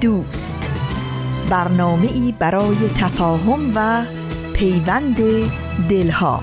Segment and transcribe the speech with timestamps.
[0.00, 0.56] دوست.
[1.50, 4.04] برنامه ای برای تفاهم و
[4.52, 5.16] پیوند
[5.88, 6.42] دلها.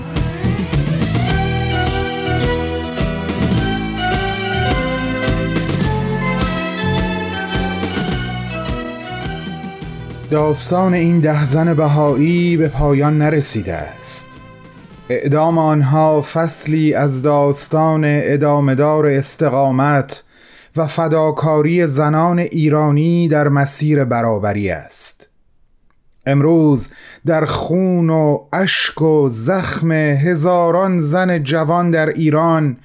[10.30, 14.26] داستان این ده زن بهایی به پایان نرسیده است.
[15.08, 20.27] اعدام آنها فصلی از داستان ادامدار استقامت
[20.76, 25.28] و فداکاری زنان ایرانی در مسیر برابری است.
[26.26, 26.90] امروز
[27.26, 32.76] در خون و اشک و زخم هزاران زن جوان در ایران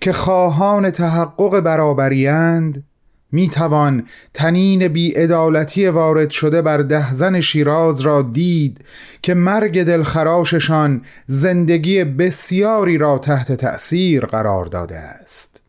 [0.00, 2.84] که خواهان تحقق برابریند
[3.32, 8.84] می توان تنین بیعدالتی وارد شده بر ده زن شیراز را دید
[9.22, 15.61] که مرگ دلخراششان زندگی بسیاری را تحت تأثیر قرار داده است.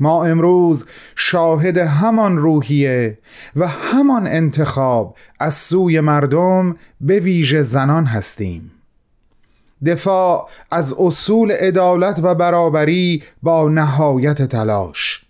[0.00, 3.18] ما امروز شاهد همان روحیه
[3.56, 8.70] و همان انتخاب از سوی مردم به ویژه زنان هستیم.
[9.86, 15.24] دفاع از اصول عدالت و برابری با نهایت تلاش.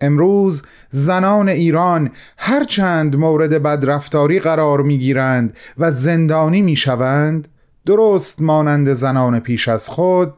[0.00, 7.48] امروز زنان ایران هرچند مورد بدرفتاری قرار می‌گیرند و زندانی می‌شوند
[7.86, 10.34] درست مانند زنان پیش از خود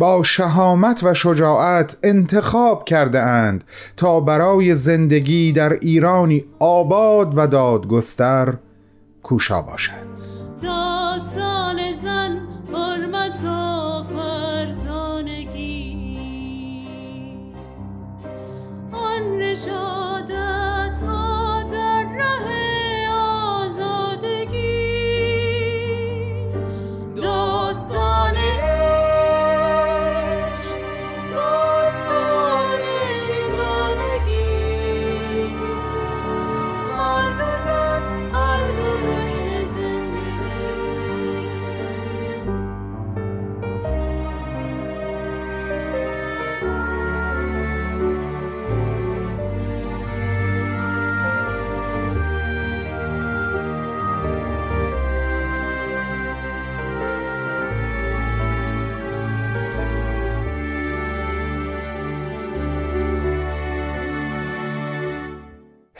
[0.00, 3.64] با شهامت و شجاعت انتخاب کرده اند
[3.96, 8.54] تا برای زندگی در ایرانی آباد و دادگستر
[9.22, 10.19] کوشا باشند.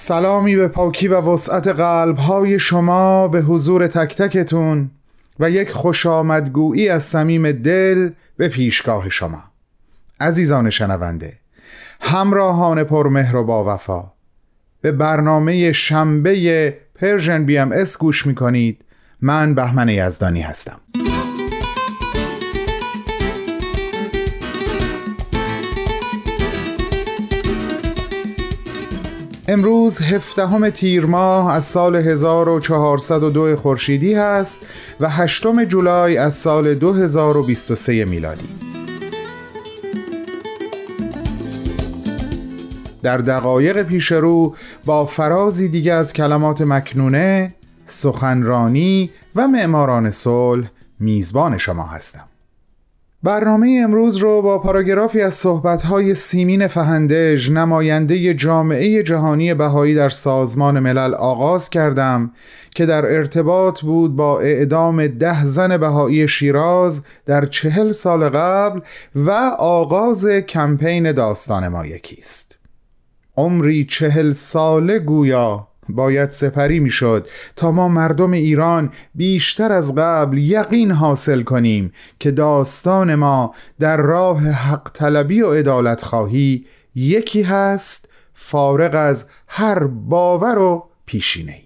[0.00, 4.90] سلامی به پاکی و وسعت قلب های شما به حضور تک تکتون
[5.40, 9.42] و یک خوش آمدگویی از صمیم دل به پیشگاه شما.
[10.20, 11.38] عزیزان شنونده
[12.00, 14.12] همراهان پرمهر و با وفا
[14.80, 18.84] به برنامه شنبه Persian BMS گوش می کنید
[19.20, 20.80] من بهمن یزدانی هستم.
[29.52, 34.58] امروز هفدهم تیر ماه از سال 1402 خورشیدی هست
[35.00, 38.48] و هشتم جولای از سال 2023 میلادی.
[43.02, 47.54] در دقایق پیش رو با فرازی دیگه از کلمات مکنونه
[47.86, 52.29] سخنرانی و معماران صلح میزبان شما هستم.
[53.22, 60.80] برنامه امروز رو با پاراگرافی از صحبت‌های سیمین فهندج نماینده جامعه جهانی بهایی در سازمان
[60.80, 62.32] ملل آغاز کردم
[62.74, 68.80] که در ارتباط بود با اعدام ده زن بهایی شیراز در چهل سال قبل
[69.14, 72.58] و آغاز کمپین داستان ما یکیست.
[73.36, 80.90] عمری چهل ساله گویا باید سپری می‌شد تا ما مردم ایران بیشتر از قبل یقین
[80.90, 88.94] حاصل کنیم که داستان ما در راه حق طلبی و عدالت خواهی یکی هست فارغ
[88.94, 91.62] از هر باور و پیشینه ای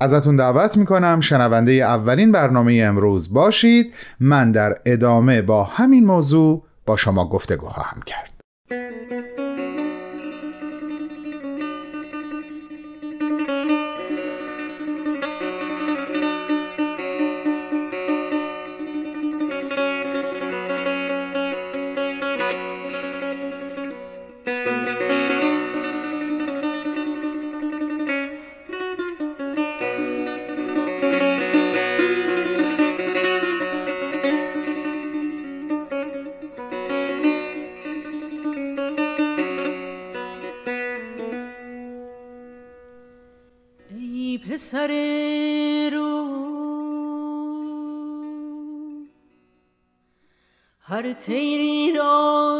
[0.00, 3.94] ازتون دعوت می‌کنم شنونده اولین برنامه امروز باشید.
[4.20, 8.32] من در ادامه با همین موضوع با شما گفتگو خواهم کرد.
[51.06, 52.56] هر تیری را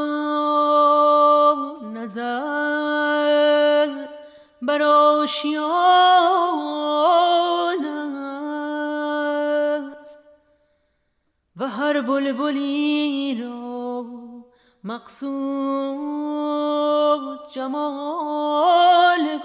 [1.95, 2.47] نظر
[4.63, 5.67] بر آشیان
[10.01, 10.21] است.
[11.57, 14.05] و هر بلبلی را
[14.85, 15.27] مقصود
[17.51, 19.39] جمال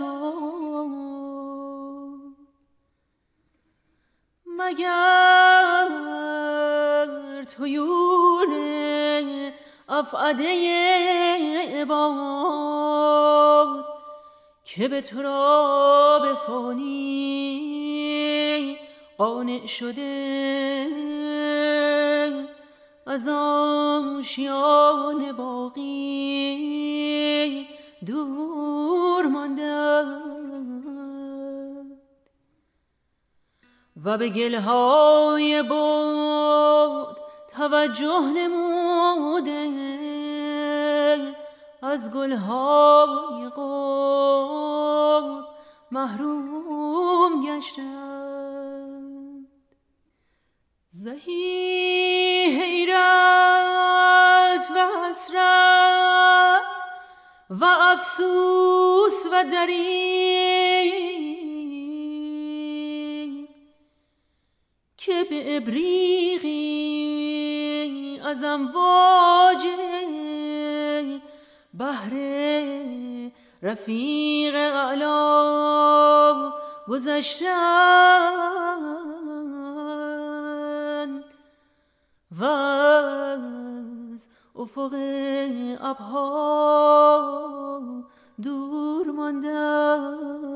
[4.45, 6.01] مگر
[7.43, 8.40] تویور
[10.01, 13.85] افعده باد
[14.65, 17.51] که به تو را به فانی
[19.17, 20.87] قانع شده
[23.07, 23.27] از
[24.17, 26.51] آشیان باقی.
[28.05, 30.01] دور مانده
[34.05, 37.17] و به گلهای بود
[37.55, 39.90] توجه نموده
[41.81, 45.45] از گلهای قرب
[45.91, 49.47] محروم گشتند.
[50.89, 52.97] زهی حیرت
[54.75, 56.61] و حسرت
[57.49, 60.91] و افسوس و دری
[64.97, 66.71] که به ابریقی
[68.25, 69.67] از امواج
[71.73, 72.11] بحر
[73.63, 76.51] رفیق اعلا
[76.87, 77.51] گذشتن.
[82.39, 84.95] و از افق
[85.81, 86.31] ابها
[88.41, 90.51] دور ماندن.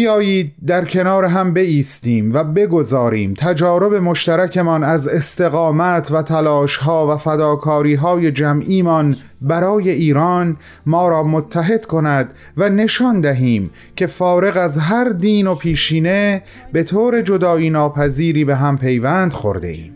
[0.00, 7.16] بیایید در کنار هم بایستیم و بگذاریم تجارب مشترکمان از استقامت و تلاش ها و
[7.16, 10.56] فداکاری های جمعیمان برای ایران
[10.86, 16.42] ما را متحد کند و نشان دهیم که فارغ از هر دین و پیشینه
[16.72, 19.92] به طور جدایی ناپذیری به هم پیوند خورده ایم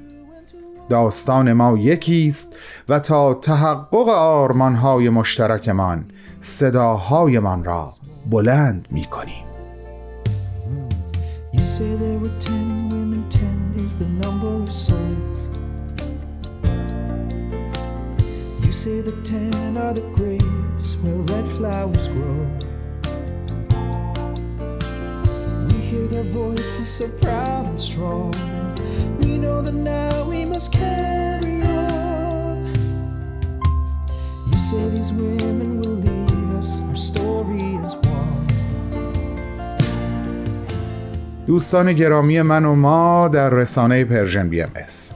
[0.88, 2.56] داستان ما یکیست
[2.88, 6.04] و تا تحقق آرمانهای مشترکمان
[6.40, 7.88] صداهایمان را
[8.30, 9.53] بلند می کنیم
[11.64, 15.48] say there were ten women, ten is the number of souls.
[18.62, 22.46] You say the ten are the graves where red flowers grow.
[25.68, 28.32] We hear their voices so proud and strong.
[29.22, 32.74] We know that now we must carry on.
[34.52, 38.13] You say these women will lead us, our story is one.
[41.46, 45.14] دوستان گرامی من و ما در رسانه Persian BMS.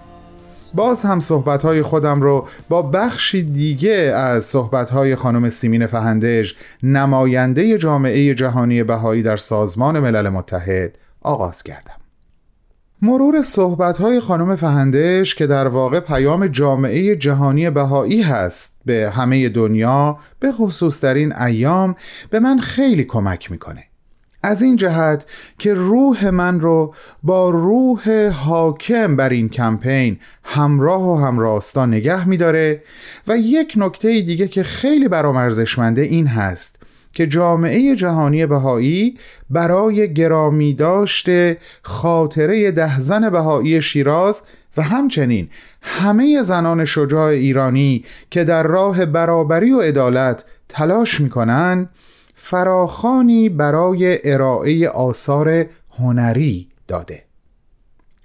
[0.75, 8.35] باز هم صحبتهای خودم رو با بخشی دیگه از صحبتهای خانم سیمین فهندژ نماینده جامعه
[8.35, 11.95] جهانی بهایی در سازمان ملل متحد آغاز کردم
[13.03, 20.19] مرور صحبتهای خانم فهندژ که در واقع پیام جامعه جهانی بهایی هست به همه دنیا
[20.41, 21.95] به خصوص در این ایام
[22.31, 23.85] به من خیلی کمک می‌کنه
[24.43, 25.27] از این جهت
[25.59, 32.83] که روح من رو با روح حاکم بر این کمپین همراه و همراستا نگه میداره
[33.27, 36.79] و یک نکته دیگه که خیلی برام ارزشمنده این هست
[37.13, 39.19] که جامعه جهانی بهایی
[39.51, 44.43] برای گرامی داشته خاطره ده زن بهایی شیراز
[44.77, 45.49] و همچنین
[45.83, 51.89] همه زنان شجاع ایرانی که در راه برابری و عدالت تلاش می‌کنن
[52.41, 55.67] فراخانی برای ارائه آثار
[55.99, 57.25] هنری داده.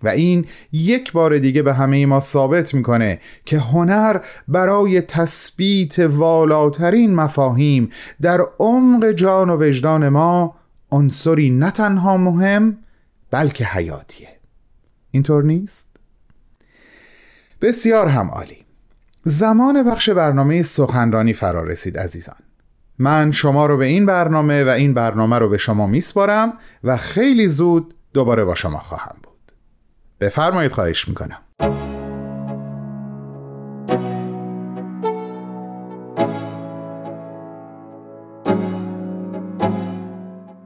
[0.04, 7.16] و این یک بار دیگه به همه ما ثابت می‌کنه که هنر برای تثبیت والاترین
[7.16, 7.90] مفاهیم
[8.22, 10.56] در عمق جان و وجدان ما
[10.92, 12.78] عنصری نه تنها مهم
[13.32, 14.30] بلکه حیاتیه.
[15.12, 15.88] اینطور نیست؟
[17.62, 18.66] بسیار هم عالی.
[19.24, 22.43] زمان بخش برنامه سخنرانی فرا رسید عزیزان.
[23.00, 27.48] من شما رو به این برنامه و این برنامه رو به شما میسپارم و خیلی
[27.48, 29.52] زود دوباره با شما خواهم بود.
[30.20, 31.38] بفرمایید خواهش می‌کنم.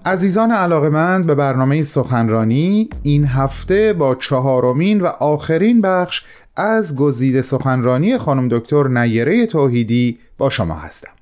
[0.06, 8.18] عزیزان علاقمند به برنامه سخنرانی این هفته با چهارمین و آخرین بخش از گزیده سخنرانی
[8.18, 11.17] خانم دکتر نیره توحیدی با شما هستم.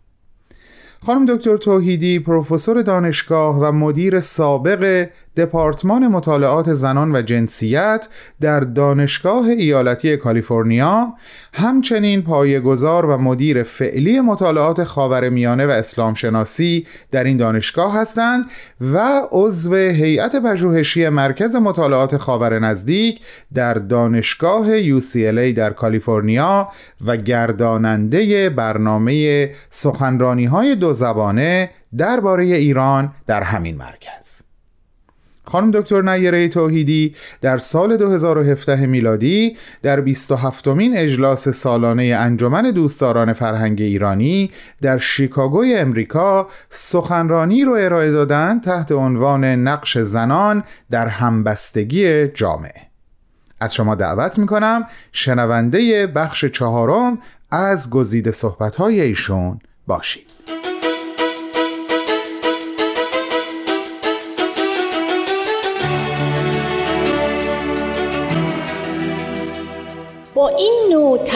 [1.06, 8.08] خانم دکتر توحیدی پروفسور دانشگاه و مدیر سابق دپارتمان مطالعات زنان و جنسیت
[8.42, 11.14] در دانشگاه ایالتی کالیفرنیا
[11.54, 18.46] همچنین پایه‌گذار و مدیر فعلی مطالعات خاورمیانه و اسلام شناسی در این دانشگاه هستند
[18.82, 23.22] و عضو هیئت پژوهشی مرکز مطالعات خاور نزدیک
[23.54, 26.70] در دانشگاه UCLA در کالیفرنیا
[27.06, 34.35] و گرداننده برنامه سخنرانی های دو زبانه درباره ایران در همین مرکز.
[35.48, 43.34] خانم دکتر نیره توحیدی در سال 2017 میلادی در 27 مین اجلاس سالانه انجمن دوستداران
[43.34, 52.28] فرهنگ ایرانی در شیکاگوی امریکا سخنرانی رو ارائه دادند تحت عنوان نقش زنان در همبستگی
[52.28, 52.82] جامعه.
[53.60, 57.18] از شما دعوت می‌کنم شنونده بخش چهارم
[57.52, 60.32] از گزیده صحبتهای ایشون باشید.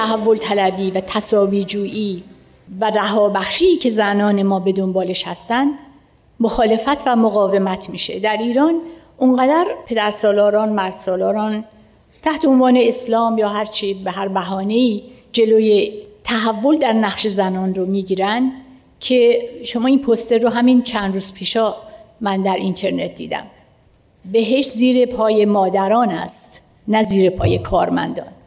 [0.10, 2.24] تحول طلبی و تصاوی جویی
[2.80, 5.68] و رهابخشی که زنان ما به دنبالش هستن
[6.40, 8.20] مخالفت و مقاومت میشه.
[8.20, 8.82] در ایران
[9.18, 11.64] اونقدر پدرسالاران مرسالاران
[12.22, 15.92] تحت عنوان اسلام یا هرچی به هر بهانه‌ای جلوی
[16.24, 18.52] تحول در نقش زنان رو می‌گیرن
[19.00, 21.76] که شما این پوستر رو همین چند روز پیشا
[22.22, 23.46] من در اینترنت دیدم.
[24.32, 28.39] بهش زیر پای مادران است نه زیر پای کارمندان.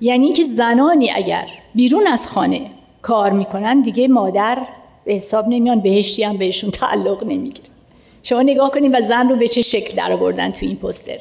[0.00, 2.60] یعنی که زنانی اگر بیرون از خانه
[3.02, 4.58] کار می‌کنن دیگه مادر
[5.04, 7.68] به حساب نمیان بهشتی هم بهشون تعلق نمی‌گیره.
[8.22, 11.18] شما نگاه کنید و زن رو به چه شکل در آوردن تو این پوستر.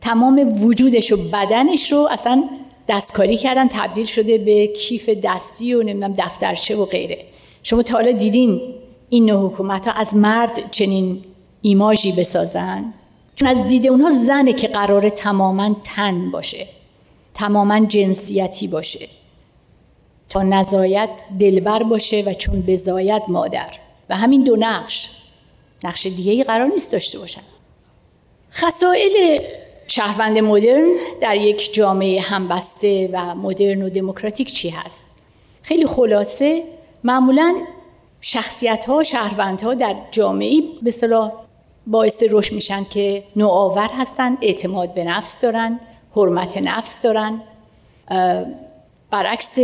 [0.00, 2.44] تمام وجودش و بدنش رو اصلا
[2.88, 7.18] دستکاری کردن تبدیل شده به کیف دستی و نمی‌دونم دفترچه و غیره.
[7.62, 8.60] شما تا حالا دیدین
[9.10, 11.20] این نوع حکومت ها از مرد چنین
[11.62, 12.92] ایماژی بسازن؟
[13.36, 16.66] چون از دید اونها زنه که قرار تماما تن باشه.
[17.38, 19.08] تماما جنسیتی باشه.
[20.28, 23.70] تا نزایت دلبر باشه و چون بزاید مادر.
[24.10, 25.10] و همین دو نقش.
[25.84, 27.42] نقش دیگه ای قرار نیست داشته باشن.
[28.52, 29.38] خسائل
[29.86, 30.88] شهروند مدرن
[31.20, 35.06] در یک جامعه همبسته و مدرن و دموکراتیک چی هست؟
[35.62, 36.64] خیلی خلاصه
[37.04, 37.56] معمولا
[38.20, 41.32] شخصیت ها شهروند ها در جامعه به اصطلاح
[41.86, 45.80] باعث رشد میشن که نوآور هستن اعتماد به نفس دارن.
[46.18, 47.40] حرمت نفس دارن.
[49.10, 49.58] برعکس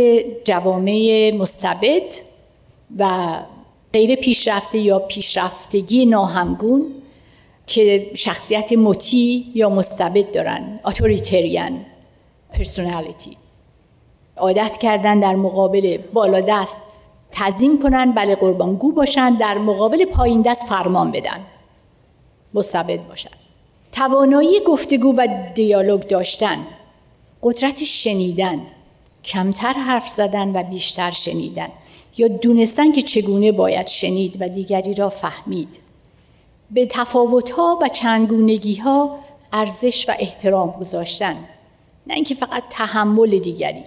[0.45, 2.13] جوامع مستبد
[2.97, 3.33] و
[3.93, 6.91] غیر پیشرفته یا پیشرفتگی ناهمگون
[7.67, 10.79] که شخصیت مطیع یا مستبد دارن.
[10.85, 11.85] اتوریتریان
[12.53, 13.37] پرسونالیتی
[14.37, 16.77] عادت کردن در مقابل بالا دست
[17.31, 21.39] تزیم کنن بله قربانگو باشن در مقابل پایین دست فرمان بدن.
[22.53, 23.44] مستبد باشن.
[23.95, 26.67] توانایی گفتگو و دیالوگ داشتن
[27.43, 28.61] قدرت شنیدن
[29.23, 31.67] کمتر حرف زدن و بیشتر شنیدن
[32.17, 35.79] یا دونستن که چگونه باید شنید و دیگری را فهمید.
[36.71, 39.19] به تفاوتها و چندگونگی ها
[39.53, 41.35] ارزش و احترام گذاشتن.
[42.07, 43.83] نه اینکه فقط تحمل دیگری.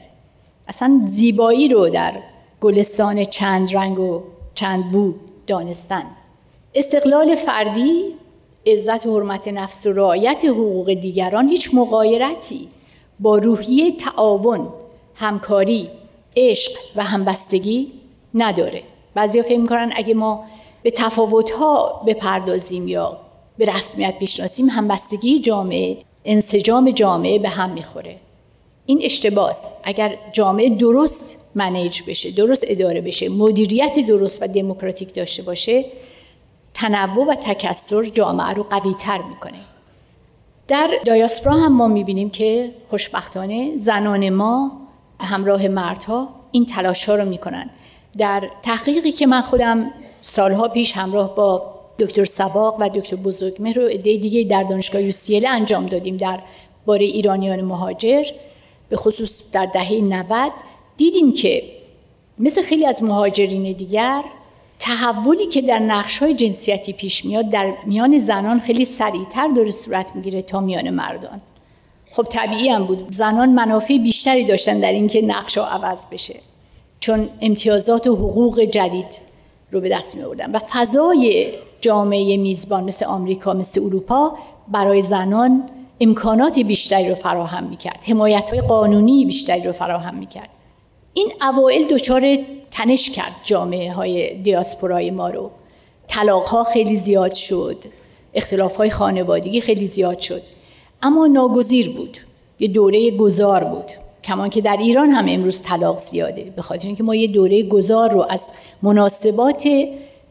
[0.68, 2.12] اصلا زیبایی رو در
[2.60, 4.22] گلستان چند رنگ و
[4.54, 5.14] چند بو
[5.46, 6.04] دانستن.
[6.74, 8.04] استقلال فردی
[8.72, 12.68] عزت و حرمت نفس و رعایت حقوق دیگران هیچ مقایرتی
[13.20, 14.68] با روحیه تعاون
[15.14, 15.90] همکاری
[16.36, 17.92] عشق و همبستگی
[18.34, 18.82] نداره.
[19.14, 20.44] بعضی فکر می‌کنن اگه ما
[20.82, 23.20] به تفاوتها بپردازیم یا
[23.58, 28.16] به رسمیت بشناسیم همبستگی جامعه انسجام جامعه به هم می‌خوره.
[28.86, 29.72] این اشتباس.
[29.84, 35.84] اگر جامعه درست منیج بشه درست اداره بشه مدیریت درست و دموکراتیک داشته باشه
[36.74, 39.58] تنوع و تکسر جامعه رو قوی تر می‌کنه.
[40.68, 44.72] در دایاسپرا هم ما می‌بینیم که خوشبختانه زنان ما
[45.20, 47.70] همراه مردها این تلاش ها رو می‌کنن.
[48.18, 53.86] در تحقیقی که من خودم سالها پیش همراه با دکتر سباق و دکتر بزرگمهر رو
[53.86, 56.38] عده دیگه در دانشگاه یوسیل انجام دادیم در
[56.86, 58.24] باره ایرانیان مهاجر.
[58.88, 60.52] به خصوص در دهه 90
[60.96, 61.62] دیدیم که
[62.38, 64.24] مثل خیلی از مهاجرین دیگر
[64.78, 70.06] تحولی که در نقش های جنسیتی پیش میاد در میان زنان خیلی سریعتر داره صورت
[70.14, 71.40] می‌گیره تا میان مردان.
[72.12, 73.06] خب طبیعی هم بود.
[73.10, 76.34] زنان منافع بیشتری داشتن در اینکه نقش ها عوض بشه.
[77.00, 79.18] چون امتیازات و حقوق جدید
[79.72, 85.70] رو به دست می آوردن و فضای جامعه میزبان مثل آمریکا مثل اروپا برای زنان
[86.00, 88.04] امکانات بیشتری رو فراهم می‌کرد.
[88.08, 90.48] حمایت های قانونی بیشتری رو فراهم می‌کرد.
[91.14, 92.38] این اوائل دچار
[92.70, 95.50] تنش کرد جامعه های دیاسپورای ما رو.
[96.08, 97.76] طلاق ها خیلی زیاد شد.
[98.34, 100.42] اختلاف های خانوادگی خیلی زیاد شد.
[101.02, 102.16] اما ناگزیر بود.
[102.58, 103.90] یه دوره گذار بود.
[104.24, 106.52] کمان که در ایران هم امروز طلاق زیاده.
[106.56, 108.42] به خاطر اینکه ما یه دوره گذار رو از
[108.82, 109.68] مناسبات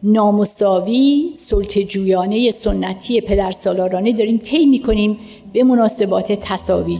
[0.03, 5.19] نامساوی سلطه جویانه سنتی پدر سالارانه داریم طی می‌کنیم
[5.53, 6.97] به مناسبات تساوی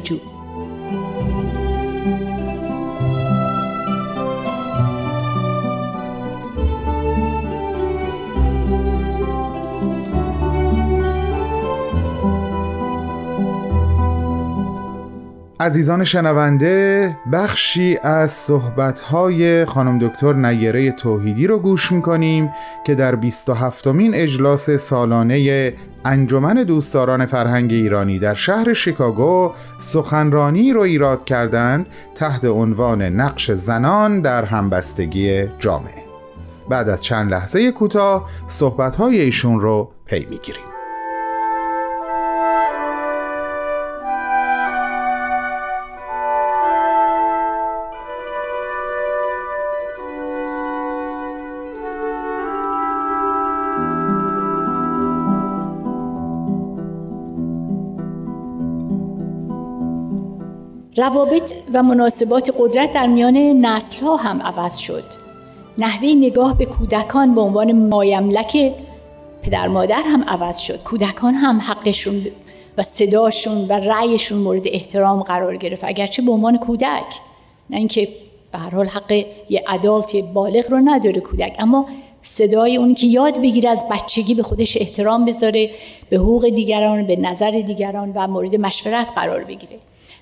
[15.59, 22.49] عزیزان شنونده بخشی از صحبتهای خانم دکتر نیره توحیدی رو گوش می‌کنیم
[22.85, 25.73] که در 27 مین اجلاس سالانه
[26.05, 34.21] انجمن دوستداران فرهنگ ایرانی در شهر شیکاگو سخنرانی رو ایراد کردند تحت عنوان نقش زنان
[34.21, 36.03] در همبستگی جامعه.
[36.69, 40.76] بعد از چند لحظه کوتاه صحبتهای ایشون رو پی می‌گیریم.
[60.97, 65.03] روابط و مناسبات قدرت در میان نسل ها هم عوض شد.
[65.77, 68.73] نحوه نگاه به کودکان به عنوان مایملک
[69.43, 70.83] پدر مادر هم عوض شد.
[70.83, 72.25] کودکان هم حقشون
[72.77, 75.83] و صداشون و رأیشون مورد احترام قرار گرفت.
[75.83, 77.19] اگرچه به عنوان کودک
[77.69, 78.07] نه اینکه
[78.51, 79.12] به هر حال حق
[79.49, 81.86] یه ادالت یه بالغ رو نداره کودک اما
[82.21, 85.69] صدای اون که یاد بگیره از بچگی به خودش احترام بذاره
[86.10, 89.79] به حقوق دیگران به نظر دیگران و مورد مشورت قرار بگیره.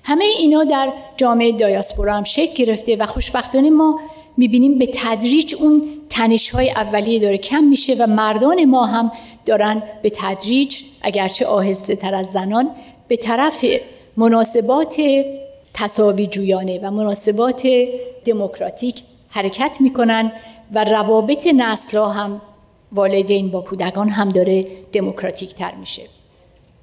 [0.08, 4.00] همه اینا در جامعه دایاسپورا هم شکل گرفته و خوشبختانه ما
[4.36, 9.12] می‌بینیم به تدریج اون تنش های اولیه داره کم میشه و مردان ما هم
[9.46, 12.70] دارن به تدریج اگرچه آهسته تر از زنان
[13.08, 13.64] به طرف
[14.16, 14.96] مناسبات
[15.74, 17.66] تصاوی جویانه و مناسبات
[18.24, 20.32] دموکراتیک حرکت می‌کنن
[20.74, 22.40] و روابط نسل هم
[22.92, 26.02] والدین با کودکان هم داره دموکراتیک تر میشه.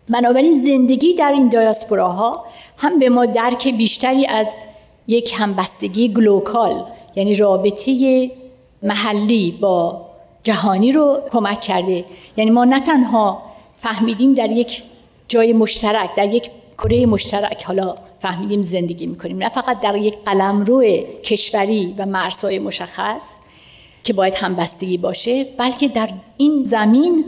[0.10, 2.46] بنابراین زندگی در این دیاسپوراها
[2.78, 4.58] هم به ما درک بیشتری از
[5.08, 6.86] یک همبستگی گلوکال
[7.16, 8.32] یعنی رابطه
[8.84, 10.06] محلی با
[10.44, 12.06] جهانی رو کمک کرده.
[12.38, 13.42] یعنی ما نه تنها
[13.76, 14.84] فهمیدیم در یک
[15.28, 20.84] جای مشترک در یک کره مشترک حالا فهمیدیم زندگی می‌کنیم نه فقط در یک قلمرو
[21.24, 23.30] کشوری و مرزهای مشخص
[24.04, 27.26] که باید همبستگی باشه بلکه در این زمین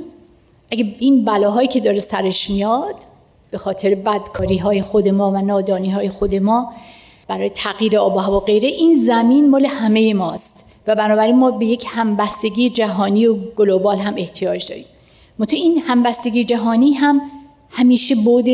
[0.71, 2.95] اگه این بلاهایی که داره سرش میاد
[3.51, 6.73] به خاطر بدکاری های خود ما و نادانی های خود ما
[7.27, 10.65] برای تغییر آب و هوا غیره این زمین مال همه ماست.
[10.87, 14.85] و بنابراین ما به یک همبستگی جهانی و گلوبال هم احتیاج داریم.
[15.39, 17.21] تو این همبستگی جهانی هم
[17.69, 18.45] همیشه بود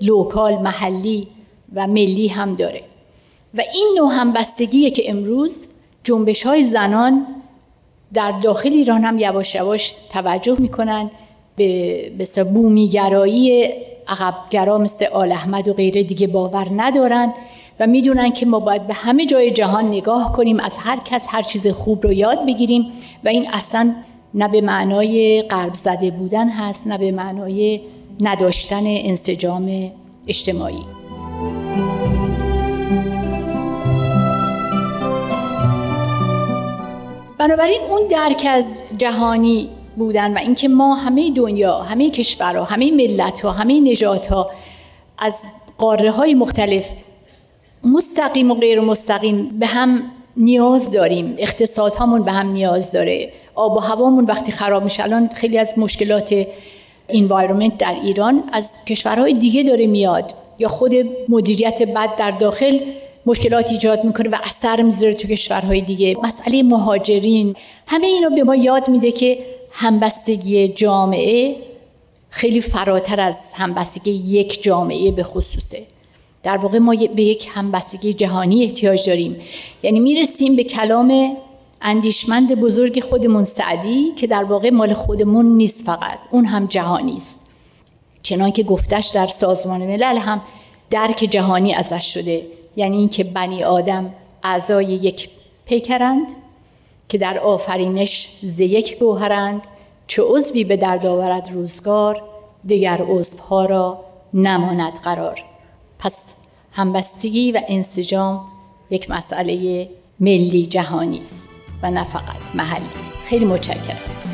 [0.00, 1.28] لوکال محلی
[1.74, 2.82] و ملی هم داره.
[3.54, 5.68] و این نوع همبستگیه که امروز
[6.04, 7.26] جنبش های زنان
[8.14, 11.10] در داخل ایران هم یواش یواش توجه می‌کنن.
[11.56, 13.68] به مثل بومیگرایی
[14.08, 17.34] عقبگرا مثل آل احمد و غیره دیگه باور ندارن
[17.80, 21.42] و می‌دونن که ما باید به همه جای جهان نگاه کنیم از هر کس هر
[21.42, 22.86] چیز خوب رو یاد بگیریم
[23.24, 23.94] و این اصلا
[24.34, 27.80] نه به معنای قرب زده بودن هست نه به معنای
[28.20, 29.92] نداشتن انسجام
[30.28, 30.84] اجتماعی.
[37.38, 43.40] بنابراین اون درک از جهانی بودن و اینکه ما همه دنیا همه کشورها همه ملت
[43.40, 44.50] ها همه نجات ها
[45.18, 45.38] از
[45.78, 46.92] قاره های مختلف
[47.84, 50.02] مستقیم و غیر مستقیم به هم
[50.36, 51.34] نیاز داریم.
[51.38, 53.32] اقتصاد همون به هم نیاز داره.
[53.54, 56.46] آب و هوامون وقتی خراب میشه الان خیلی از مشکلات
[57.08, 60.34] انوایرومنت در ایران از کشورهای دیگه داره میاد.
[60.58, 60.92] یا خود
[61.28, 62.78] مدیریت بد در داخل
[63.26, 66.16] مشکلات ایجاد می‌کنه و اثر می‌ذاره تو کشورهای دیگه.
[66.22, 69.38] مسئله مهاجرین همه اینا به ما یاد میده که
[69.72, 71.56] همبستگی جامعه
[72.30, 75.82] خیلی فراتر از همبستگی یک جامعه به خصوصه.
[76.42, 79.36] در واقع ما به یک همبستگی جهانی احتیاج داریم.
[79.82, 81.36] یعنی می‌رسیم به کلام
[81.82, 87.38] اندیشمند بزرگ خودمون سعدی که در واقع مال خودمون نیست فقط اون هم جهانی است.
[88.22, 90.42] چنان که گفتش در سازمان ملل هم
[90.90, 92.46] درک جهانی ازش شده.
[92.76, 95.28] یعنی اینکه بنی آدم اعضای یک
[95.66, 96.26] پیکرند
[97.12, 99.62] که در آفرینش ز یک گوهرند
[100.06, 102.22] چه عضوی به درد آورد روزگار
[102.64, 105.42] دیگر عضوها را نماند قرار.
[105.98, 106.32] پس
[106.72, 108.40] همبستگی و انسجام
[108.90, 109.88] یک مسئله
[110.20, 111.48] ملی جهانی است
[111.82, 112.86] و نه فقط محلی.
[113.24, 114.31] خیلی متشکرم.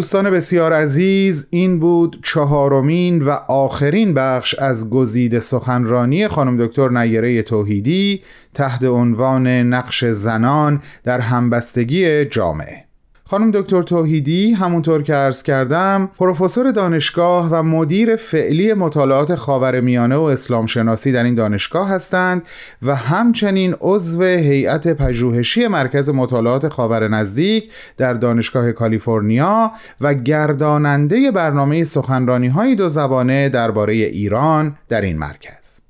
[0.00, 7.42] دوستان بسیار عزیز این بود چهارمین و آخرین بخش از گزیده سخنرانی خانم دکتر نیره
[7.42, 8.22] توحیدی
[8.54, 12.89] تحت عنوان نقش زنان در همبستگی جامعه.
[13.30, 20.22] خانم دکتر توحیدی همونطور که عرض کردم پروفسور دانشگاه و مدیر فعلی مطالعات خاورمیانه و
[20.22, 22.42] اسلام شناسی در این دانشگاه هستند
[22.82, 31.84] و همچنین عضو هیئت پژوهشی مرکز مطالعات خاور نزدیک در دانشگاه کالیفرنیا و گرداننده برنامه
[31.84, 35.80] سخنرانی های دو زبانه درباره ایران در این مرکز.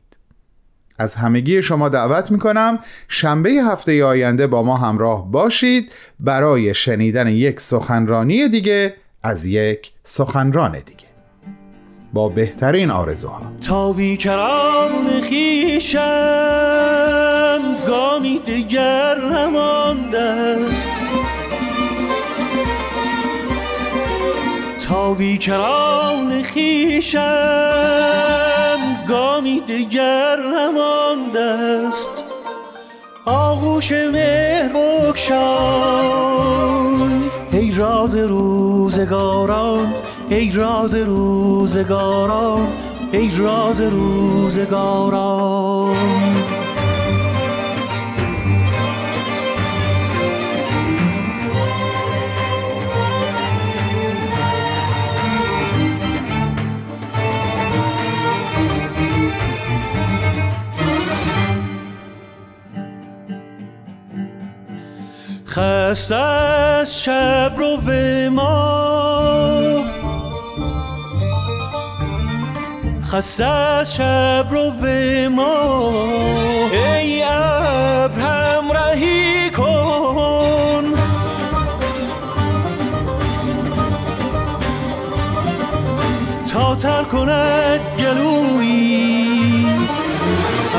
[0.99, 2.79] از همگی شما دعوت می‌کنم.
[3.07, 5.91] شنبه هفته آینده با ما همراه باشید.
[6.19, 11.03] برای شنیدن یک سخنرانی دیگه از یک سخنران دیگه.
[12.13, 13.51] با بهترین آرزوها.
[13.67, 15.99] تا بیکران خیشم
[17.87, 20.89] گامی دیگر نمانده است.
[24.87, 27.19] تا بیکران خیشم
[29.13, 31.39] گامی دیگر نمانده
[31.87, 32.11] است.
[33.25, 36.09] آغوش مهر بکشای.
[37.51, 39.93] ای راز روزگاران
[40.29, 42.67] ای راز روزگاران
[43.11, 44.53] ای راز روزگاران.
[65.53, 69.83] خسته از شب رو به ما.
[73.03, 74.71] خسته از شب رو
[75.29, 75.91] ما.
[76.71, 80.93] ای ابر رهی کن.
[86.53, 89.65] تا تر کند گلویی.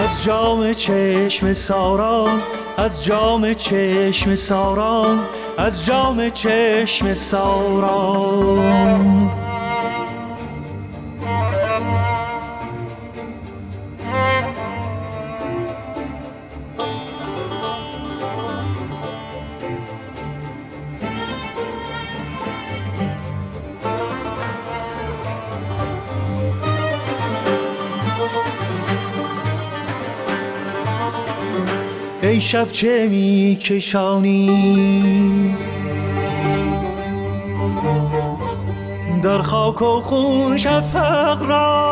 [0.05, 2.41] از جام چشم ساران
[2.77, 5.19] از جام چشم ساران
[5.59, 8.65] از جام چشم ساران
[32.45, 35.57] شب چه می کشانی
[39.23, 41.85] در خاک و خون شفق را.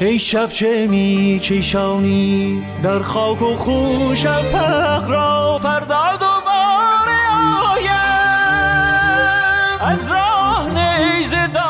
[0.00, 5.58] ای شب چه می کشانی در خاک و خون شفق را.
[5.62, 7.20] فردا دوباره
[7.72, 7.92] آیم.
[9.80, 11.61] از راه نیزه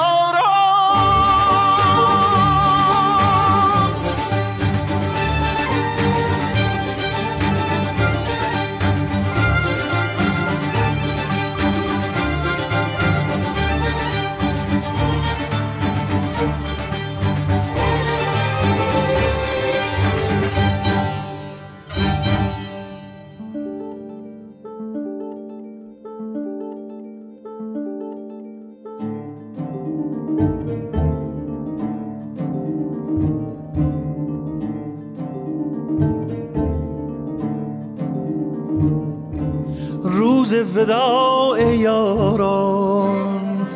[40.75, 43.67] وداع یاران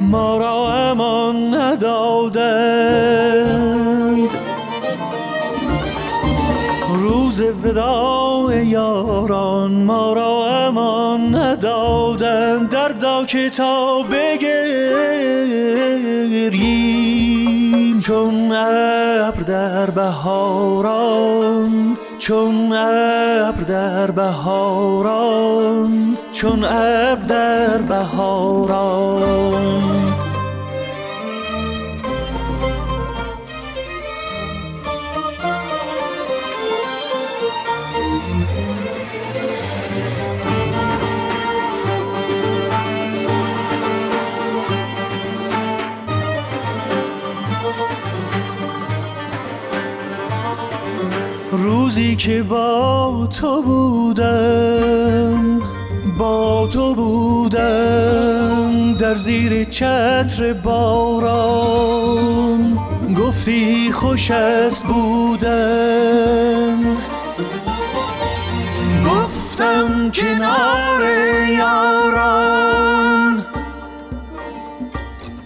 [0.00, 3.10] ما را امان ندادند
[6.88, 15.10] روز وداع یاران ما را امان ندادند در که تا بگریم
[18.00, 21.30] چون ابر در بهاران
[22.18, 25.99] چون ابر در بهاران.
[26.40, 29.60] چون ابر در بهاران
[51.52, 55.59] روزی که با تو بودم
[56.20, 61.98] با تو بودم در زیر چتر باران.
[63.18, 66.80] گفتی خوش است بودم
[69.06, 71.04] گفتم کنار
[71.48, 73.46] یاران.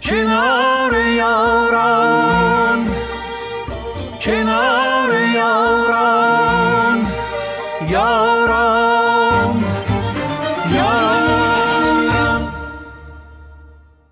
[0.03, 2.34] کنار یاران.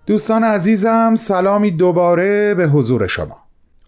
[0.05, 3.37] دوستان عزیزم سلامی دوباره به حضور شما.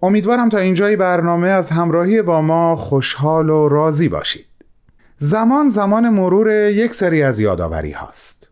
[0.02, 4.46] امیدوارم تا اینجای برنامه از همراهی با ما خوشحال و راضی باشید.
[5.18, 8.50] زمان زمان مرور یک سری از یادآوری هاست.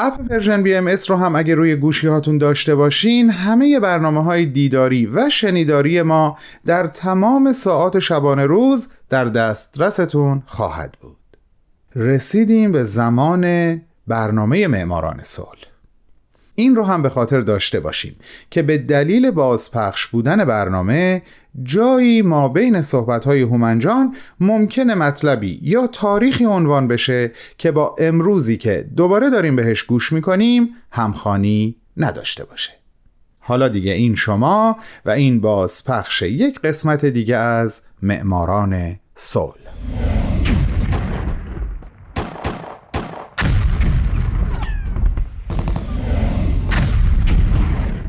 [0.00, 5.06] app Persian BMS رو هم اگه روی گوشی هاتون داشته باشین همه برنامه های دیداری
[5.06, 11.16] و شنیداری ما در تمام ساعات شبانه روز در دسترستون خواهد بود.
[11.96, 15.70] رسیدیم به زمان برنامه معماران صلح.
[16.54, 18.16] این رو هم به خاطر داشته باشیم
[18.50, 21.22] که به دلیل بازپخش بودن برنامه
[21.62, 28.88] جایی ما بین صحبت‌های هومنجان ممکنه مطلبی یا تاریخی عنوان بشه که با امروزی که
[28.96, 32.70] دوباره داریم بهش گوش می‌کنیم همخانی نداشته باشه.
[33.40, 39.54] حالا دیگه این شما و این بازپخش یک قسمت دیگه از معماران صلح.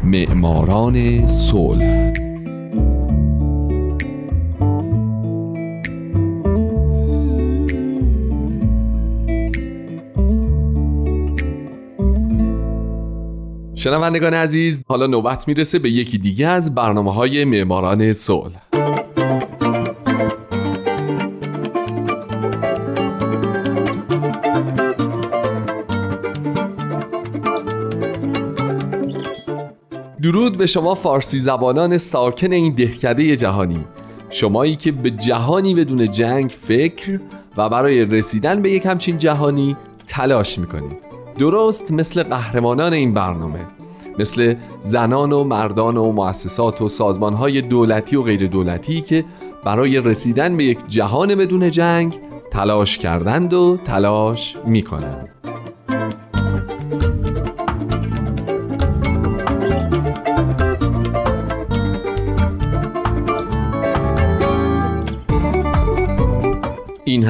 [0.03, 2.30] معماران صلح
[13.81, 18.51] شنوندگان عزیز حالا نوبت می‌رسه به یکی دیگه از برنامه های معماران صلح.
[30.21, 33.85] درود به شما فارسی زبانان ساکن این دهکده جهانی.
[34.29, 37.19] شمایی که به جهانی بدون جنگ فکر
[37.57, 41.10] و برای رسیدن به یک همچین جهانی تلاش می‌کنید.
[41.37, 43.59] درست مثل قهرمانان این برنامه
[44.19, 49.25] مثل زنان و مردان و مؤسسات و سازمانهای دولتی و غیر دولتی که
[49.65, 52.19] برای رسیدن به یک جهان بدون جنگ
[52.51, 55.40] تلاش کردند و تلاش می‌کنند.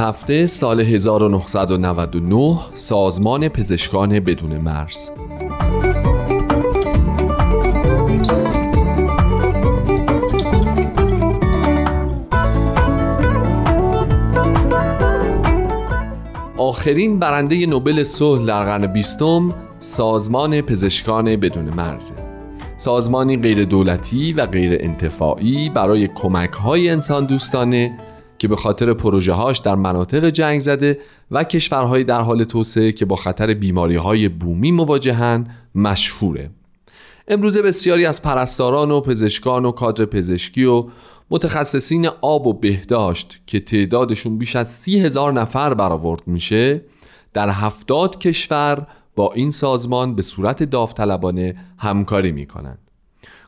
[0.02, 5.10] هفته سال 1999 سازمان پزشکان بدون مرز.
[16.58, 22.16] آخرین برنده نوبل صلح در قرن بیستم سازمان پزشکان بدون مرزه
[22.78, 27.98] سازمانی غیر دولتی و غیر انتفاعی برای کمک های انسان دوستانه
[28.42, 31.00] که به خاطر پروژه هاش در مناطق جنگ زده
[31.32, 36.50] و کشورهای در حال توسعه که با خطر بیماری های بومی مواجهن مشهوره.
[37.28, 40.86] امروزه بسیاری از پرستاران و پزشکان و کادر پزشکی و
[41.30, 46.82] متخصصین آب و بهداشت که تعدادشون بیش از سی هزار نفر برآورد میشه
[47.34, 52.78] در هفتاد کشور با این سازمان به صورت داوطلبانه همکاری می‌کنن.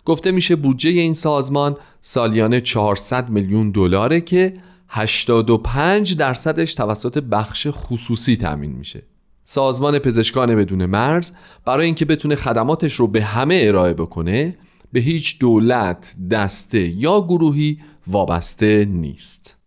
[0.06, 4.54] گفته میشه بودجه این سازمان سالیانه 400 میلیون دلاره که
[4.88, 9.04] 85 درصدش توسط بخش خصوصی تأمین میشه
[9.44, 11.32] سازمان پزشکان بدون مرز
[11.66, 14.58] برای اینکه بتونه خدماتش رو به همه ارائه بکنه
[14.94, 19.58] به هیچ دولت، دسته یا گروهی وابسته نیست.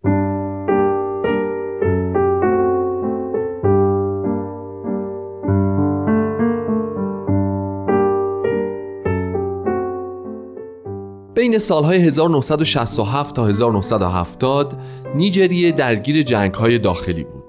[11.37, 14.81] بین سالهای 1967 تا 1970
[15.15, 17.45] نیجریه درگیر جنگهای داخلی بود.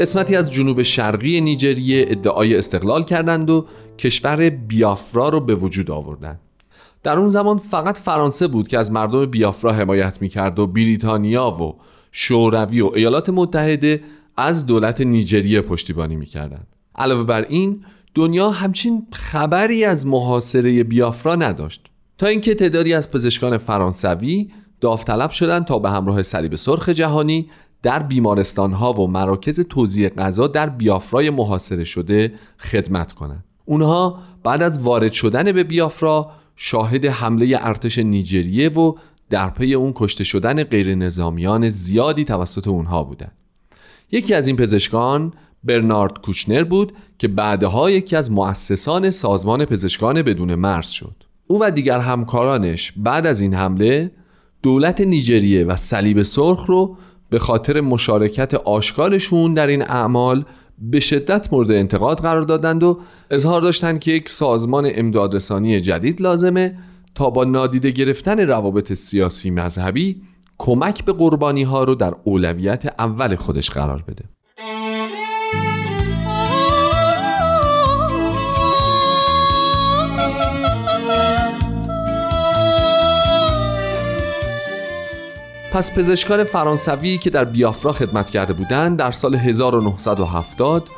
[0.00, 3.66] قسمتی از جنوب شرقی نیجریه ادعای استقلال کردند و
[3.98, 6.40] کشور بیافرا رو به وجود آوردند.
[7.02, 11.74] در اون زمان فقط فرانسه بود که از مردم بیافرا حمایت می‌کرد و بریتانیا و
[12.12, 14.02] شوروی و ایالات متحده
[14.36, 16.66] از دولت نیجریه پشتیبانی می‌کردند.
[16.94, 21.91] علاوه بر این دنیا همچین خبری از محاصره بیافرا نداشت
[22.22, 27.50] تا اینکه تعدادی از پزشکان فرانسوی داوطلب شدند تا به همراه صلیب سرخ جهانی
[27.82, 33.44] در بیمارستان ها و مراکز توزیع غذا در بیافرای محاصره شده خدمت کنند.
[33.64, 38.94] اونها بعد از وارد شدن به بیافرا شاهد حمله ارتش نیجریه و
[39.30, 43.36] در پی اون کشته شدن غیر نظامیان زیادی توسط اونها بودند.
[44.12, 45.32] یکی از این پزشکان
[45.64, 51.21] برنارد کوشنر بود که بعدها یکی از مؤسسان سازمان پزشکان بدون مرز شد.
[51.46, 54.10] او و دیگر همکارانش بعد از این حمله
[54.62, 56.96] دولت نیجریه و صلیب سرخ رو
[57.30, 60.44] به خاطر مشارکت آشکارشون در این اعمال
[60.78, 63.00] به شدت مورد انتقاد قرار دادند و
[63.30, 66.78] اظهار داشتند که یک سازمان امدادرسانی جدید لازمه
[67.14, 70.22] تا با نادیده گرفتن روابط سیاسی مذهبی
[70.58, 74.24] کمک به قربانی ها رو در اولویت اول خودش قرار بده.
[85.72, 90.88] پس پزشکان فرانسوی که در بیافرا خدمت کرده بودند در سال 1970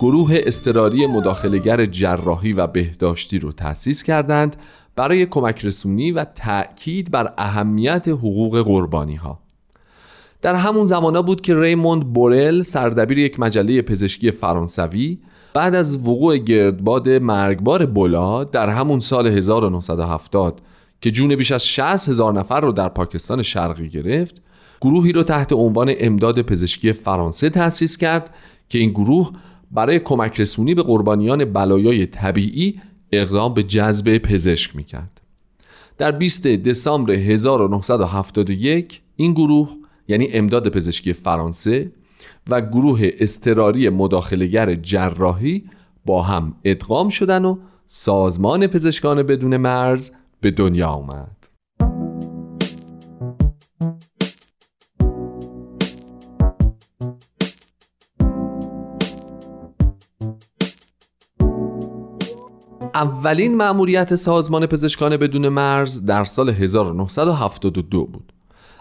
[0.00, 4.56] گروه استراری مداخلگر جراحی و بهداشتی رو تأسیس کردند
[4.96, 9.38] برای کمک رسونی و تأکید بر اهمیت حقوق قربانی ها.
[10.42, 15.18] در همون زمانا بود که ریموند بورل سردبیر یک مجله پزشکی فرانسوی
[15.54, 20.60] بعد از وقوع گردباد مرگبار بولا در همون سال 1970
[21.04, 24.42] که جون بیش از 60 هزار نفر رو در پاکستان شرقی گرفت
[24.80, 28.34] گروهی رو تحت عنوان امداد پزشکی فرانسه تأسیس کرد
[28.68, 29.32] که این گروه
[29.70, 32.80] برای کمک رسونی به قربانیان بلایای طبیعی
[33.12, 35.20] اقدام به جذب پزشک می‌کرد.
[35.98, 39.68] در 20 دسامبر 1971 این گروه
[40.08, 41.92] یعنی امداد پزشکی فرانسه
[42.50, 45.64] و گروه استراری مداخلگر جراحی
[46.06, 47.56] با هم ادغام شدن و
[47.86, 50.10] سازمان پزشکان بدون مرز
[50.44, 51.48] به دنیا آمد.
[62.94, 68.32] اولین مأموریت سازمان پزشکان بدون مرز در سال 1972 بود.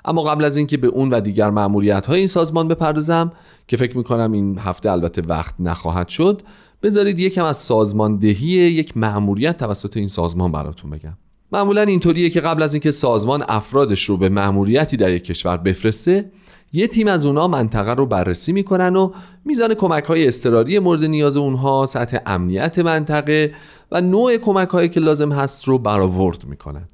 [0.05, 3.31] اما قبل از اینکه به اون و دیگر مأموریت های این سازمان بپردازم
[3.67, 6.41] که فکر می‌کنم این هفته البته وقت نخواهد شد
[6.83, 11.17] بذارید یکم از سازماندهی یک مأموریت توسط این سازمان براتون بگم.
[11.53, 16.31] معمولا اینطوریه که قبل از اینکه سازمان افرادش رو به مأموریتی در یک کشور بفرسته
[16.73, 19.11] یه تیم از اونها منطقه رو بررسی می‌کنن و
[19.45, 23.53] میزان کمک های استراری مورد نیاز اونها سطح امنیت منطقه
[23.91, 26.89] و نوع کمک هایی که لازم هست رو برآورد می‌کنن.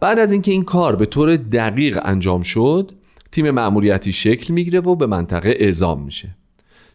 [0.00, 2.92] بعد از اینکه این کار به طور دقیق انجام شد
[3.32, 6.36] تیم مأموریتی شکل می‌گیره و به منطقه اعزام میشه.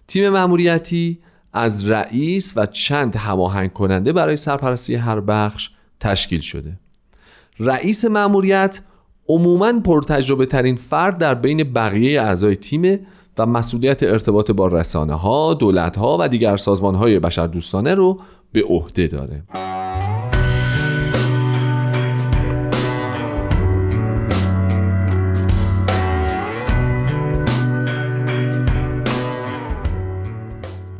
[0.07, 1.19] تیم مأموریتی
[1.53, 6.79] از رئیس و چند هماهنگ کننده برای سرپرستی هر بخش تشکیل شده.
[7.59, 8.81] رئیس مأموریت
[9.29, 12.99] عموما پرتجربه ترین فرد در بین بقیه اعضای تیم
[13.37, 18.19] و مسئولیت ارتباط با رسانه ها، دولت ها و دیگر سازمان های بشر دوستانه رو
[18.51, 19.43] به عهده داره.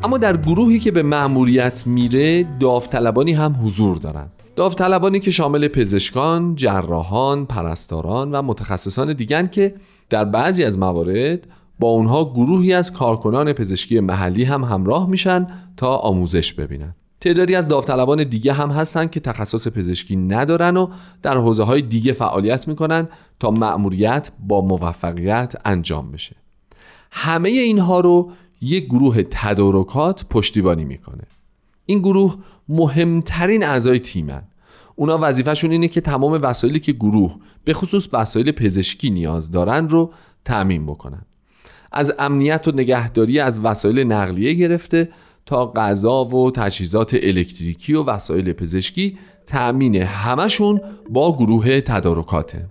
[0.04, 6.56] اما در گروهی که به مأموریت میره داوطلبانی هم حضور دارند داوطلبانی که شامل پزشکان،
[6.56, 9.76] جراحان، پرستاران و متخصصان دیگن که
[10.10, 11.48] در بعضی از موارد
[11.80, 15.48] با اونها گروهی از کارکنان پزشکی محلی هم همراه میشن
[15.78, 16.96] تا آموزش ببینن.
[17.22, 20.88] تعدادی از داوطلبان دیگه هم هستن که تخصص پزشکی ندارن و
[21.22, 23.08] در حوزه های دیگه فعالیت می‌کنن
[23.40, 26.36] تا مأموریت با موفقیت انجام بشه.
[27.12, 28.32] همه اینها رو
[28.62, 31.24] یک گروه تدارکات پشتیبانی می‌کنه.
[31.86, 32.36] این گروه
[32.70, 34.44] مهمترین اعضای تیمن.
[35.00, 40.14] اونا وظیفهشون اینه که تمام وسایلی که گروه به خصوص وسایل پزشکی نیاز دارن رو
[40.46, 41.22] تأمین بکنن.
[41.92, 45.10] از امنیت و نگهداری از وسایل نقلیه گرفته
[45.46, 52.66] تا غذا و تجهیزات الکتریکی و وسایل پزشکی تأمین همشون با گروه تدارکاته.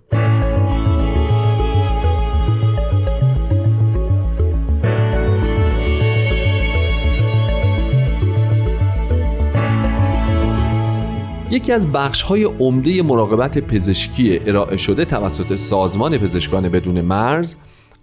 [11.51, 17.55] یکی از بخش های عمده مراقبت پزشکی ارائه شده توسط سازمان پزشکان بدون مرز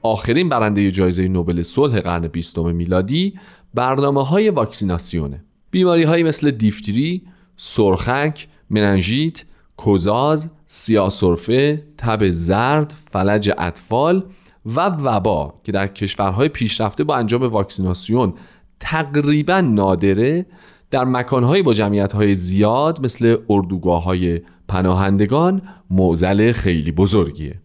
[0.02, 3.34] آخرین برنده جایزه نوبل صلح قرن بیستم میلادی
[3.74, 5.44] برنامه های واکسیناسیونه.
[5.70, 7.22] بیماری های مثل دیفتری،
[7.56, 9.44] سرخک، مننژیت،
[9.76, 14.24] کوزاز، سیاسرفه، تب زرد، فلج اطفال
[14.66, 18.34] و وبا که در کشورهای پیشرفته با انجام واکسیناسیون
[18.80, 20.46] تقریبا نادره
[20.90, 27.60] در مکانهایی با جمعیتهای زیاد مثل اردوگاه های پناهندگان موزل خیلی بزرگیه.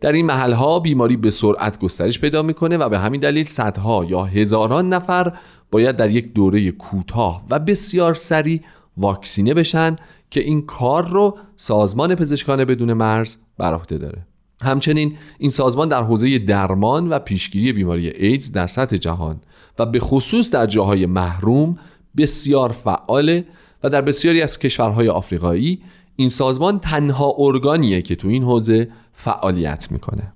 [0.00, 4.24] در این محلها بیماری به سرعت گسترش پیدا می‌کنه و به همین دلیل صدها یا
[4.24, 5.32] هزاران نفر
[5.70, 8.60] باید در یک دوره کوتاه و بسیار سریع
[8.96, 9.96] واکسینه بشن
[10.30, 14.26] که این کار رو سازمان پزشکان بدون مرز بر عهده داره.
[14.62, 19.40] همچنین این سازمان در حوزه درمان و پیشگیری بیماری ایدز در سطح جهان
[19.78, 21.78] و به خصوص در جاهای محروم
[22.16, 23.44] بسیار فعاله
[23.82, 25.82] و در بسیاری از کشورهای آفریقایی
[26.16, 30.32] این سازمان تنها ارگانیه که تو این حوزه فعالیت می‌کنه.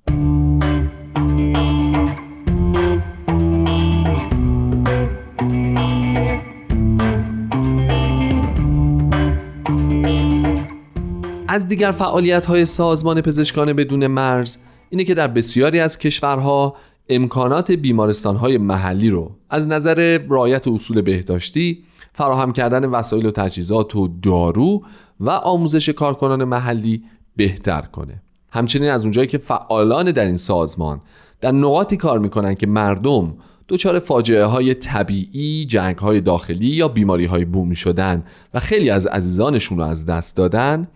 [11.47, 14.57] از دیگر فعالیت های سازمان پزشکان بدون مرز
[14.89, 16.75] اینه که در بسیاری از کشورها
[17.09, 21.83] امکانات بیمارستان های محلی رو از نظر رعایت اصول بهداشتی
[22.13, 24.83] فراهم کردن وسایل و تجهیزات و دارو
[25.19, 27.03] و آموزش کارکنان محلی
[27.35, 28.21] بهتر کنه.
[28.51, 31.01] همچنین از اونجایی که فعالان در این سازمان
[31.41, 33.35] در نقاطی کار می‌کنن که مردم
[33.69, 39.07] دچار فاجعه های طبیعی، جنگ های داخلی یا بیماری های بومی شدن و خیلی از
[39.07, 40.87] عزیزانشون رو از دست دادن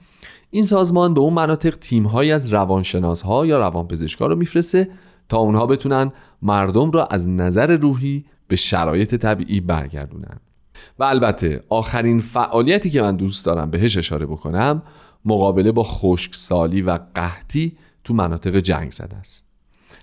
[0.51, 4.89] این سازمان به اون مناطق تیم از روانشناس ها یا روانپزشکا رو میفرسته
[5.31, 6.11] تا اونها بتونن
[6.41, 10.39] مردم را از نظر روحی به شرایط طبیعی برگردونن.
[10.99, 14.83] و البته آخرین فعالیتی که من دوست دارم بهش اشاره بکنم
[15.25, 19.45] مقابله با خشکسالی و قحطی تو مناطق جنگ زده است.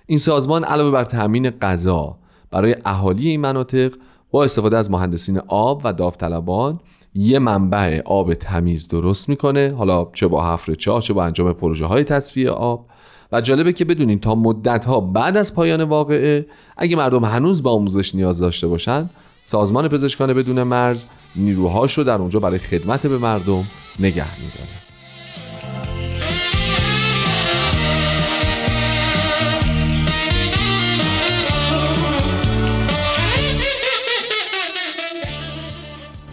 [0.06, 2.18] این سازمان علاوه بر تامین غذا
[2.50, 3.94] برای اهالی این مناطق
[4.30, 6.80] با استفاده از مهندسین آب و داوطلبان
[7.14, 9.74] یه منبع آب تمیز درست می‌کنه.
[9.78, 12.86] حالا چه با حفر چاه چه با انجام پروژه های تصفیه آب.
[13.32, 17.72] و جالبه که بدونین تا مدت ها بعد از پایان واقعه اگه مردم هنوز با
[17.72, 19.10] آموزش نیاز داشته باشن
[19.42, 21.04] سازمان پزشکان بدون مرز
[21.36, 23.64] نیروهاش رو در اونجا برای خدمت به مردم
[23.98, 24.68] نگه میداره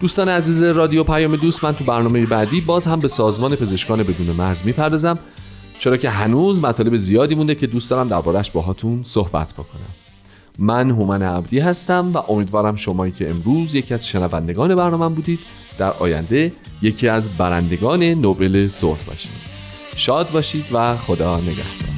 [0.01, 4.35] دوستان عزیز رادیو پیام دوست من تو برنامه بعدی باز هم به سازمان پزشکان بدون
[4.35, 5.19] مرز می‌پردازم.
[5.85, 9.89] چرا که هنوز مطالب زیادی مونده که دوست دارم دربارهش باهاتون صحبت بکنم.
[10.59, 15.39] من هومن عبدی هستم و امیدوارم شمایی که امروز یکی از شنوندگان برنامه بودید
[15.77, 19.31] در آینده یکی از برندگان نوبل صلح باشید.
[19.95, 21.94] شاد باشید و خدا نگهدار.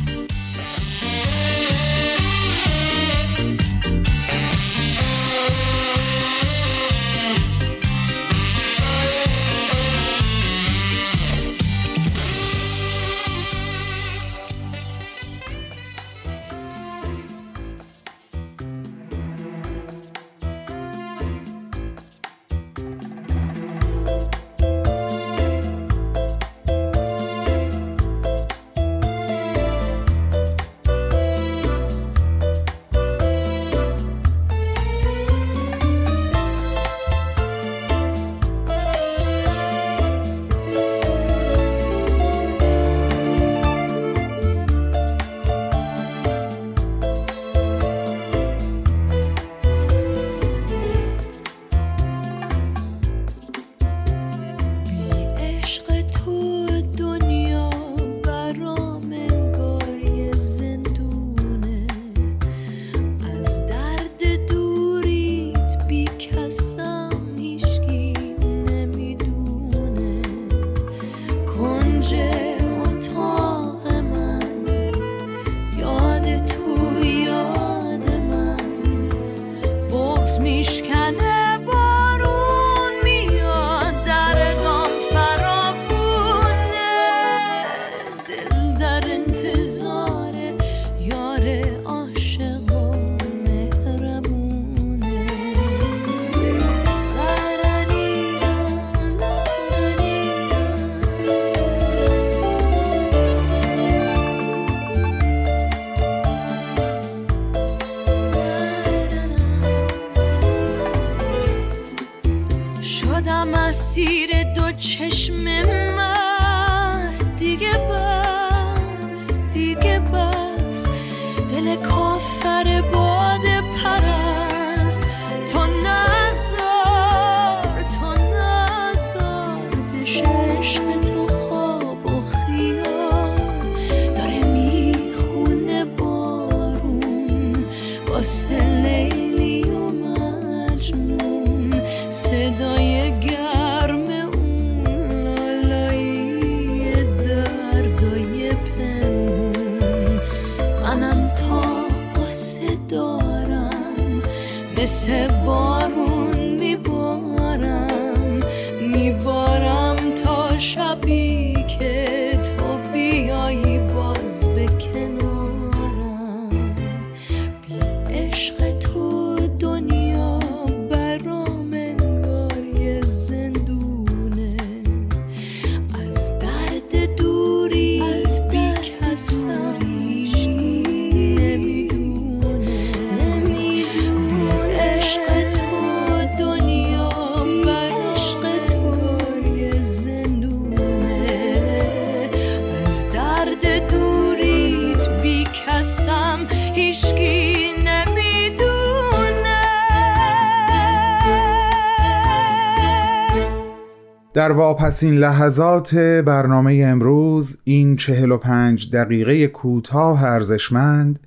[204.48, 211.20] در واپسین لحظات برنامه امروز این 45 دقیقه کوتاه ارزشمند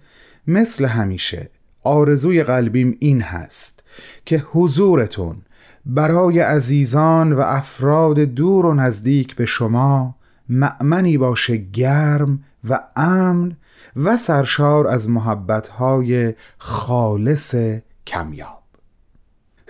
[0.47, 1.51] مثل همیشه
[1.83, 3.83] آرزوی قلبیم این هست
[4.25, 5.37] که حضورتون
[5.87, 10.15] برای عزیزان و افراد دور و نزدیک به شما
[10.49, 13.57] مأمنی باشه گرم و امن
[13.97, 17.55] و سرشار از محبتهای خالص
[18.07, 18.60] کمیاب.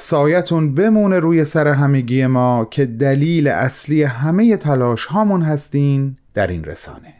[0.00, 6.64] سایتون بمونه روی سر همگی ما که دلیل اصلی همه تلاش هامون هستین در این
[6.64, 7.14] رسانه.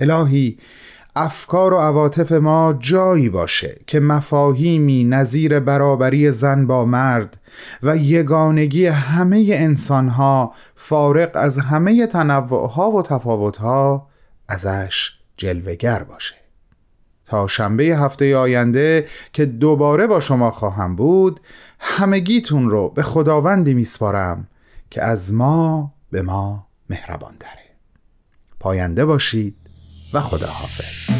[0.00, 0.58] الهی
[1.16, 7.40] افکار و عواطف ما جایی باشه که مفاهیمی نظیر برابری زن با مرد
[7.82, 14.08] و یگانگی همه انسانها فارق از همه تنوعها و تفاوتها
[14.48, 16.34] ازش جلوگر باشه.
[17.30, 21.40] تا شنبه هفته آینده که دوباره با شما خواهم بود
[21.80, 24.46] همگیتون رو به خداوندی میسپارم
[24.90, 27.70] که از ما به ما مهربان تره.
[28.60, 29.56] پاینده باشید
[30.12, 31.10] و خداحافظ.